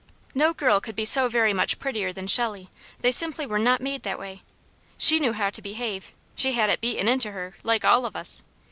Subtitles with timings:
[0.33, 4.01] No girl could be so very much prettier than Shelley; they simply were not made
[4.01, 4.41] that way.
[4.97, 8.41] She knew how to behave; she had it beaten into her, like all of us.